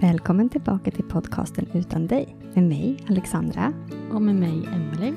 [0.00, 3.72] Välkommen tillbaka till podcasten Utan dig med mig Alexandra.
[4.12, 5.14] Och med mig, Emelie.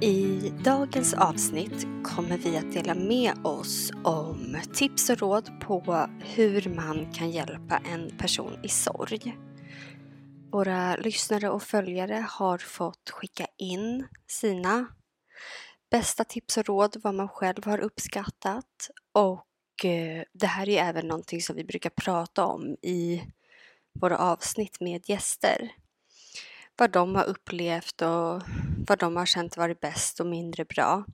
[0.00, 6.07] I dagens avsnitt kommer vi att dela med oss om tips och råd på
[6.38, 9.36] hur man kan hjälpa en person i sorg.
[10.52, 14.86] Våra lyssnare och följare har fått skicka in sina
[15.90, 21.08] bästa tips och råd, vad man själv har uppskattat och eh, det här är även
[21.08, 23.22] någonting som vi brukar prata om i
[24.00, 25.70] våra avsnitt med gäster
[26.76, 28.42] vad de har upplevt och
[28.88, 31.04] vad de har känt varit bäst och mindre bra.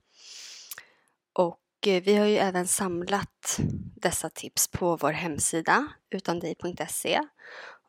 [1.33, 3.59] Och Eh, vi har ju även samlat
[3.95, 7.21] dessa tips på vår hemsida Utandig.se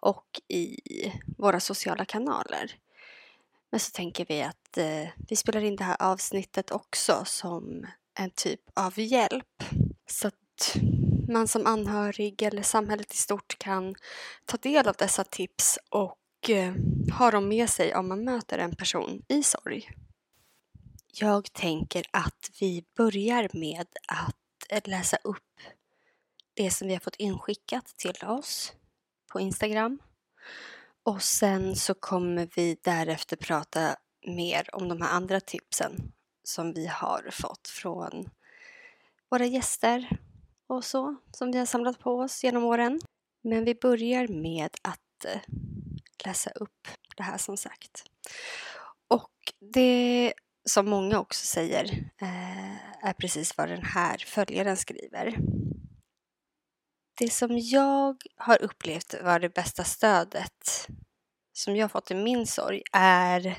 [0.01, 0.81] och i
[1.39, 2.73] våra sociala kanaler.
[3.71, 7.87] Men så tänker vi att eh, vi spelar in det här avsnittet också som
[8.19, 9.65] en typ av hjälp.
[10.07, 10.77] Så att
[11.28, 13.95] man som anhörig eller samhället i stort kan
[14.45, 16.75] ta del av dessa tips och eh,
[17.19, 19.91] ha dem med sig om man möter en person i sorg.
[21.19, 24.37] Jag tänker att vi börjar med att
[24.71, 25.60] eh, läsa upp
[26.54, 28.72] det som vi har fått inskickat till oss
[29.32, 29.99] på Instagram.
[31.03, 33.97] Och sen så kommer vi därefter prata
[34.27, 36.12] mer om de här andra tipsen
[36.43, 38.31] som vi har fått från
[39.31, 40.19] våra gäster
[40.66, 43.00] och så som vi har samlat på oss genom åren.
[43.43, 45.41] Men vi börjar med att eh,
[46.25, 48.04] läsa upp det här som sagt.
[49.09, 50.34] Och det
[50.66, 51.84] som många också säger
[52.21, 55.37] eh, är precis vad den här följaren skriver.
[57.19, 60.88] Det som jag har upplevt var det bästa stödet
[61.53, 63.59] som jag fått i min sorg är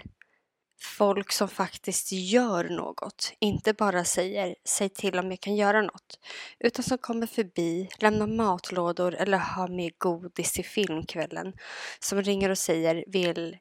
[0.81, 3.34] folk som faktiskt gör något.
[3.39, 6.19] Inte bara säger säg till om jag kan göra något.
[6.59, 11.53] Utan som kommer förbi, lämnar matlådor eller har med godis till filmkvällen.
[12.00, 13.57] Som ringer och säger vill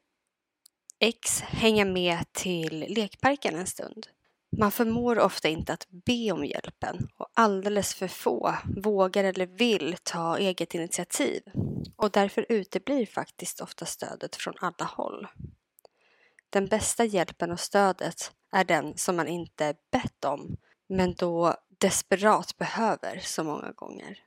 [0.99, 4.07] X hänga med till lekparken en stund.
[4.57, 9.95] Man förmår ofta inte att be om hjälpen och alldeles för få vågar eller vill
[10.03, 11.41] ta eget initiativ.
[11.95, 15.27] Och därför uteblir faktiskt ofta stödet från alla håll.
[16.49, 22.57] Den bästa hjälpen och stödet är den som man inte bett om, men då desperat
[22.57, 24.23] behöver så många gånger.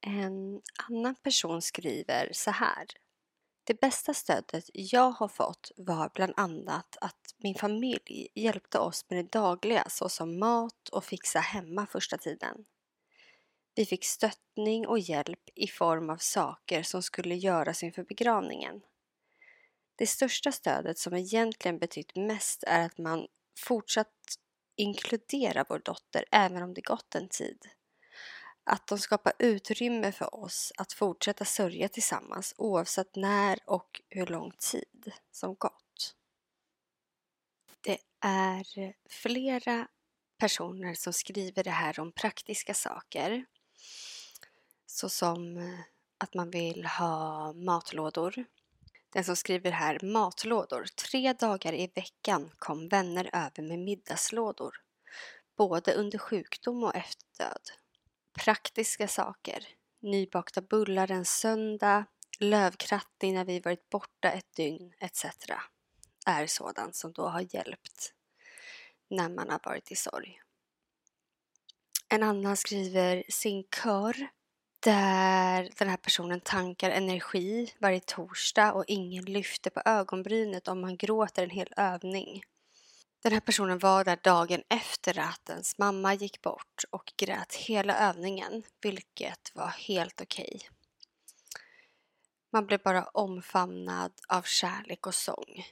[0.00, 2.86] En annan person skriver så här.
[3.66, 9.24] Det bästa stödet jag har fått var bland annat att min familj hjälpte oss med
[9.24, 12.64] det dagliga såsom mat och fixa hemma första tiden.
[13.74, 18.80] Vi fick stöttning och hjälp i form av saker som skulle göras inför begravningen.
[19.96, 23.26] Det största stödet som egentligen betytt mest är att man
[23.58, 24.38] fortsatt
[24.76, 27.58] inkludera vår dotter även om det gått en tid.
[28.68, 34.52] Att de skapar utrymme för oss att fortsätta sörja tillsammans oavsett när och hur lång
[34.58, 36.14] tid som gått.
[37.80, 39.88] Det är flera
[40.38, 43.44] personer som skriver det här om praktiska saker.
[44.86, 45.80] Såsom eh,
[46.18, 48.44] att man vill ha matlådor.
[49.12, 50.84] Den som skriver här matlådor.
[50.84, 54.76] Tre dagar i veckan kom vänner över med middagslådor.
[55.56, 57.70] Både under sjukdom och efter död.
[58.44, 59.68] Praktiska saker.
[60.02, 62.04] Nybakta bullar en söndag,
[62.38, 65.24] lövkrattning när vi varit borta ett dygn etc.
[66.26, 68.12] är sådant som då har hjälpt
[69.10, 70.40] när man har varit i sorg.
[72.08, 74.28] En annan skriver sin kör
[74.80, 80.96] där den här personen tankar energi varje torsdag och ingen lyfter på ögonbrynet om man
[80.96, 82.42] gråter en hel övning.
[83.26, 87.98] Den här personen var där dagen efter att ens mamma gick bort och grät hela
[87.98, 90.52] övningen, vilket var helt okej.
[90.54, 90.68] Okay.
[92.52, 95.66] Man blev bara omfamnad av kärlek och sång.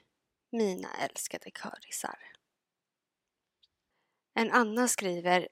[0.52, 2.18] Mina älskade körisar.
[4.34, 5.48] En annan skriver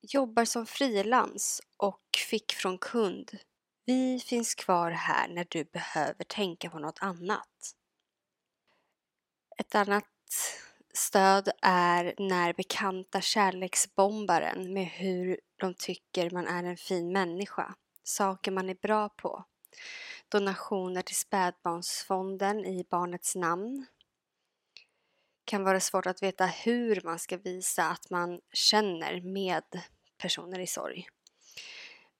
[0.00, 3.38] jobbar som frilans och fick från kund
[3.84, 7.74] Vi finns kvar här när du behöver tänka på något annat.
[9.58, 10.04] Ett annat
[10.92, 18.50] stöd är när bekanta kärleksbombaren med hur de tycker man är en fin människa, saker
[18.50, 19.44] man är bra på,
[20.28, 23.86] donationer till spädbarnsfonden i barnets namn.
[25.44, 29.64] kan vara svårt att veta hur man ska visa att man känner med
[30.18, 31.06] personer i sorg.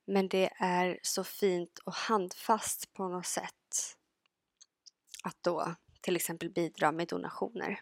[0.04, 3.96] Men det är så fint och handfast på något sätt
[5.22, 7.80] att då till exempel bidra med donationer.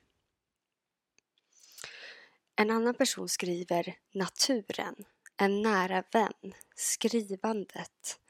[2.60, 4.94] En annan person skriver naturen,
[5.36, 8.20] en nära vän, skrivandet,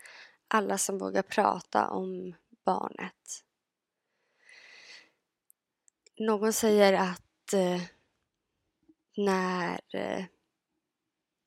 [0.48, 2.34] alla som vågar prata om
[2.64, 3.44] barnet.
[6.18, 7.82] Någon säger att eh,
[9.16, 10.24] när eh,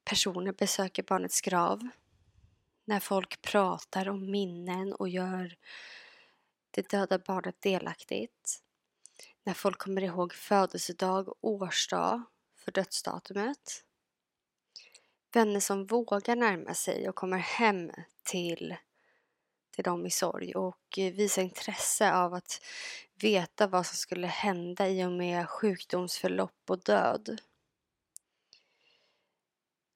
[0.04, 1.88] personer besöker barnets grav,
[2.86, 5.56] när folk pratar om minnen och gör
[6.72, 8.64] det döda barnet delaktigt,
[9.44, 12.24] när folk kommer ihåg födelsedag och årsdag
[12.64, 13.84] för dödsdatumet.
[15.34, 17.92] Vänner som vågar närma sig och kommer hem
[18.24, 18.76] till,
[19.72, 22.62] till dem i sorg och visa intresse av att
[23.22, 27.42] veta vad som skulle hända i och med sjukdomsförlopp och död.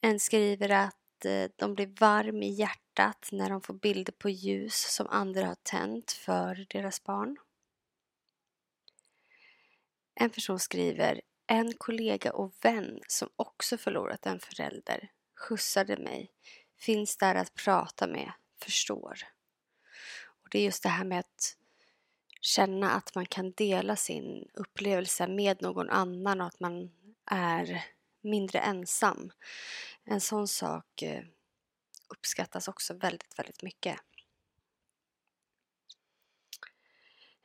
[0.02, 4.76] En skriver att eh, de blir varm i hjärtat när de får bilder på ljus
[4.76, 7.38] som andra har tänt för deras barn.
[10.16, 16.32] En person skriver en kollega och vän som också förlorat en förälder skjutsade mig,
[16.78, 19.20] finns där att prata med, förstår.
[20.44, 21.58] Och Det är just det här med att
[22.42, 26.92] känna att man kan dela sin upplevelse med någon annan och att man
[27.26, 27.86] är
[28.22, 29.32] mindre ensam.
[30.04, 31.24] En sån sak eh,
[32.10, 34.00] uppskattas också väldigt, väldigt mycket.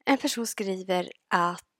[0.04, 1.71] En person skriver att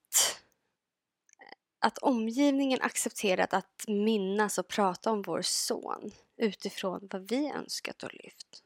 [1.83, 8.13] att omgivningen accepterat att minnas och prata om vår son utifrån vad vi önskat och
[8.13, 8.63] lyft.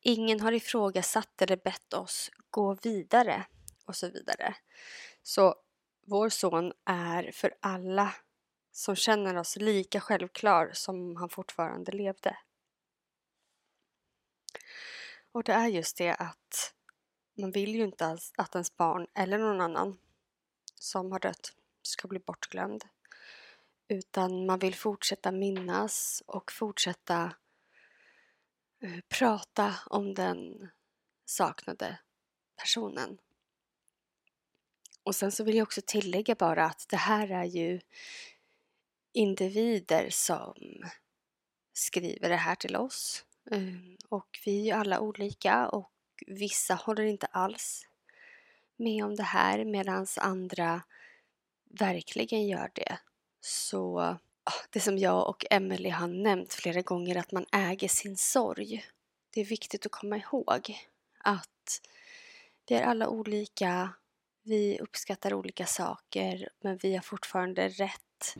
[0.00, 3.46] Ingen har ifrågasatt eller bett oss gå vidare
[3.84, 4.54] och så vidare.
[5.22, 5.54] Så
[6.06, 8.14] vår son är för alla
[8.72, 12.36] som känner oss lika självklar som han fortfarande levde.
[15.32, 16.74] Och det är just det att
[17.38, 19.98] man vill ju inte att ens barn eller någon annan
[20.74, 21.52] som har dött
[21.86, 22.84] ska bli bortglömd.
[23.88, 27.34] Utan man vill fortsätta minnas och fortsätta
[28.82, 30.70] eh, prata om den
[31.24, 31.98] saknade
[32.56, 33.18] personen.
[35.02, 37.80] Och sen så vill jag också tillägga bara att det här är ju
[39.12, 40.54] individer som
[41.72, 43.24] skriver det här till oss.
[43.50, 45.92] Ehm, och vi är ju alla olika och
[46.26, 47.88] vissa håller inte alls
[48.76, 50.82] med om det här medan andra
[51.78, 52.98] verkligen gör det
[53.40, 54.18] så ah,
[54.70, 58.84] det som jag och Emelie har nämnt flera gånger att man äger sin sorg.
[59.30, 60.78] Det är viktigt att komma ihåg
[61.18, 61.80] att
[62.68, 63.90] vi är alla olika,
[64.42, 68.36] vi uppskattar olika saker men vi har fortfarande rätt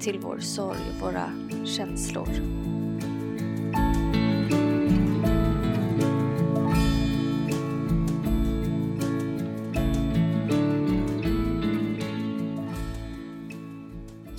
[0.00, 1.32] till vår sorg och våra
[1.66, 2.81] känslor.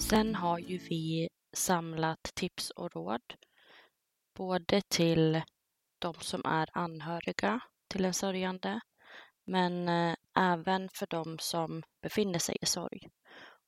[0.09, 3.21] Sen har ju vi samlat tips och råd
[4.37, 5.41] både till
[5.99, 8.79] de som är anhöriga till en sörjande
[9.45, 13.09] men eh, även för de som befinner sig i sorg.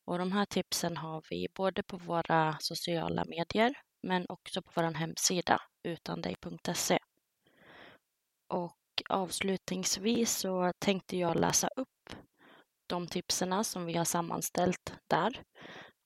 [0.06, 3.74] Och de här tipsen har vi både på våra sociala medier
[4.04, 7.00] men också på vår hemsida utandig.se.
[8.48, 8.78] Och
[9.10, 12.16] avslutningsvis så tänkte jag läsa upp
[12.88, 15.44] de tipsen som vi har sammanställt där.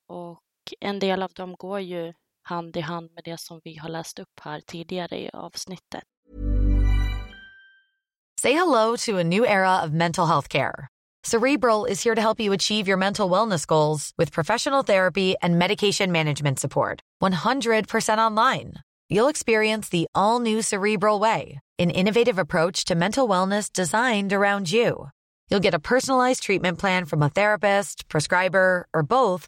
[0.10, 0.40] Och
[0.80, 2.14] en del av dem går ju
[2.44, 6.04] hand i hand med det som vi har läst upp här tidigare i avsnittet.
[8.42, 10.88] Say hello to a new era of mental health care.
[11.24, 15.60] Cerebral is here to help you achieve your mental wellness goals with professional therapy and
[15.60, 17.02] medication management support.
[17.22, 18.74] 100% online.
[19.10, 24.72] You'll experience the all new Cerebral Way, an innovative approach to mental wellness designed around
[24.72, 25.10] you.
[25.50, 29.48] You'll get a personalized treatment plan from a therapist, prescriber, or both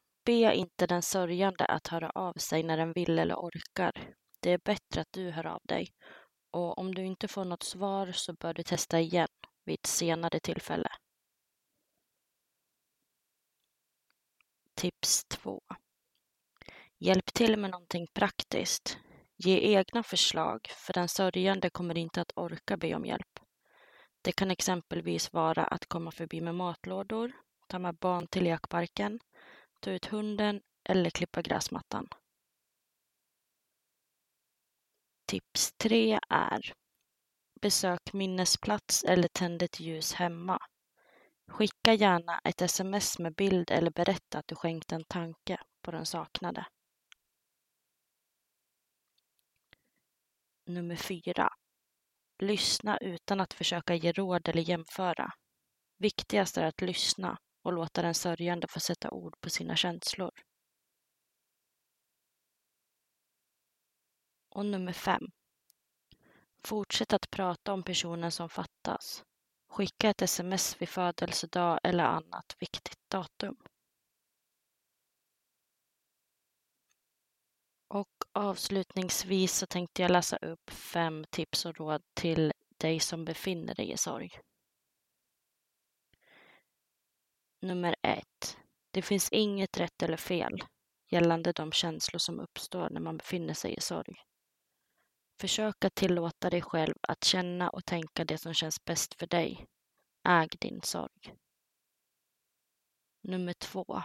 [0.25, 4.13] Be inte den sörjande att höra av sig när den vill eller orkar.
[4.39, 5.87] Det är bättre att du hör av dig.
[6.51, 9.27] Och om du inte får något svar så bör du testa igen
[9.65, 10.89] vid ett senare tillfälle.
[14.75, 15.61] Tips 2.
[16.97, 18.97] Hjälp till med någonting praktiskt.
[19.37, 23.39] Ge egna förslag, för den sörjande kommer inte att orka be om hjälp.
[24.21, 27.31] Det kan exempelvis vara att komma förbi med matlådor,
[27.67, 29.19] ta med barn till lekparken,
[29.81, 32.07] ta ut hunden eller klippa gräsmattan.
[35.25, 36.73] Tips 3 är
[37.61, 40.59] Besök minnesplats eller tänd ett ljus hemma.
[41.47, 46.05] Skicka gärna ett sms med bild eller berätta att du skänkt en tanke på den
[46.05, 46.65] saknade.
[50.65, 51.53] Nummer 4.
[52.39, 55.33] Lyssna utan att försöka ge råd eller jämföra.
[55.97, 60.31] Viktigast är att lyssna och låta den sörjande få sätta ord på sina känslor.
[64.49, 65.23] Och nummer fem.
[66.63, 69.23] Fortsätt att prata om personen som fattas.
[69.69, 73.55] Skicka ett sms vid födelsedag eller annat viktigt datum.
[77.87, 83.75] Och avslutningsvis så tänkte jag läsa upp fem tips och råd till dig som befinner
[83.75, 84.29] dig i sorg.
[87.61, 88.57] Nummer ett.
[88.91, 90.63] Det finns inget rätt eller fel
[91.11, 94.15] gällande de känslor som uppstår när man befinner sig i sorg.
[95.41, 99.65] Försök att tillåta dig själv att känna och tänka det som känns bäst för dig.
[100.27, 101.33] Äg din sorg.
[103.23, 104.01] Nummer två.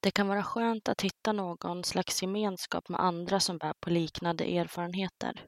[0.00, 4.44] Det kan vara skönt att hitta någon slags gemenskap med andra som bär på liknande
[4.44, 5.46] erfarenheter.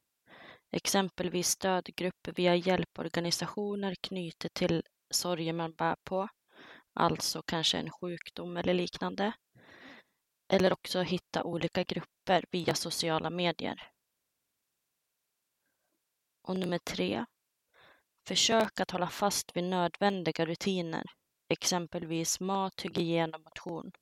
[0.70, 4.82] Exempelvis stödgrupper via hjälporganisationer knutet till
[5.14, 6.28] sorger man bär på,
[6.92, 9.32] alltså kanske en sjukdom eller liknande.
[10.48, 13.90] Eller också hitta olika grupper via sociala medier.
[16.42, 17.24] Och nummer tre.
[18.26, 21.04] Försök att hålla fast vid nödvändiga rutiner,
[21.48, 23.92] exempelvis mat, hygien och motion.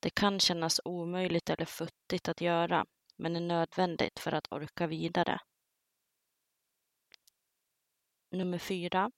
[0.00, 5.40] Det kan kännas omöjligt eller futtigt att göra, men är nödvändigt för att orka vidare.
[8.30, 9.10] Nummer fyra.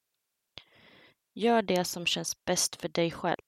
[1.38, 3.42] Gör det som känns bäst för dig själv.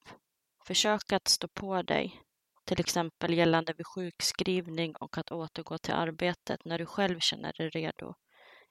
[0.64, 2.23] Försök att stå på dig,
[2.64, 7.70] till exempel gällande vid sjukskrivning och att återgå till arbetet när du själv känner dig
[7.70, 8.14] redo,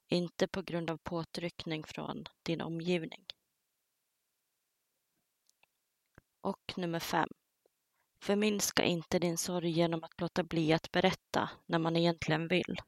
[0.07, 3.25] inte på grund av påtryckning från din omgivning.
[6.41, 7.29] Och nummer fem.
[8.21, 12.81] Förminska inte din sorg genom att låta bli att berätta när man egentligen vill.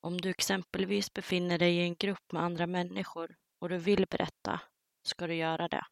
[0.00, 4.60] Om du exempelvis befinner dig i en grupp med andra människor och du vill berätta,
[5.02, 5.84] ska du göra det.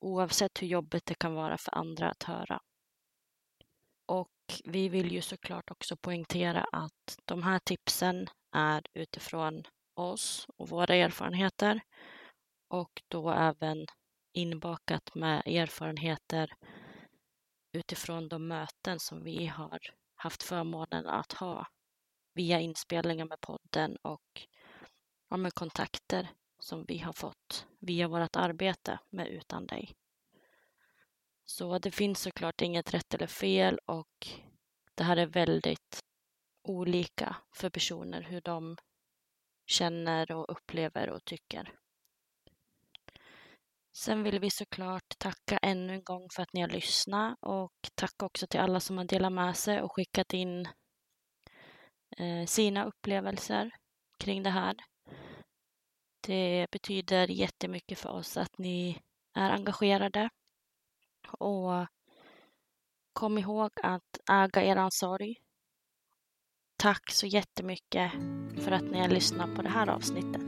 [0.00, 2.60] Oavsett hur jobbigt det kan vara för andra att höra.
[4.06, 4.30] Och
[4.64, 9.62] vi vill ju såklart också poängtera att de här tipsen är utifrån
[9.94, 11.80] oss och våra erfarenheter
[12.68, 13.86] och då även
[14.32, 16.52] inbakat med erfarenheter
[17.72, 19.78] utifrån de möten som vi har
[20.14, 21.66] haft förmånen att ha
[22.34, 24.46] via inspelningar med podden och
[25.28, 29.94] ja, med kontakter som vi har fått via vårt arbete med Utan dig.
[31.44, 34.28] Så det finns såklart inget rätt eller fel och
[34.94, 36.00] det här är väldigt
[36.62, 38.76] olika för personer hur de
[39.66, 41.74] känner och upplever och tycker.
[43.92, 48.26] Sen vill vi såklart tacka ännu en gång för att ni har lyssnat och tacka
[48.26, 50.68] också till alla som har delat med sig och skickat in
[52.16, 53.70] eh, sina upplevelser
[54.18, 54.76] kring det här.
[56.28, 59.02] Det betyder jättemycket för oss att ni
[59.34, 60.30] är engagerade
[61.28, 61.86] och
[63.12, 65.36] kom ihåg att äga er sorg.
[66.76, 68.12] Tack så jättemycket
[68.64, 70.47] för att ni har lyssnat på det här avsnittet.